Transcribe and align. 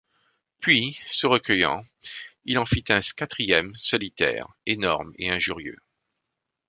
Puis, 0.59 0.97
se 1.05 1.27
recueillant, 1.27 1.85
il 2.45 2.57
en 2.57 2.65
fit 2.65 2.83
un 2.89 3.01
quatrième, 3.01 3.75
solitaire, 3.75 4.47
énorme 4.65 5.13
et 5.19 5.29
injurieux. 5.29 5.77